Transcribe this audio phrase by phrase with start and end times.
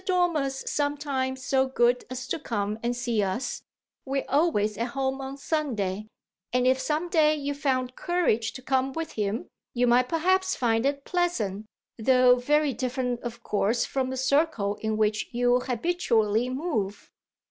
[0.03, 3.61] Dormer's sometimes so good as to come and see us
[4.03, 6.07] we're always at home on Sunday;
[6.51, 10.87] and if some day you found courage to come with him you might perhaps find
[10.87, 11.67] it pleasant,
[11.99, 17.11] though very different of course from the circle in which you habitually move."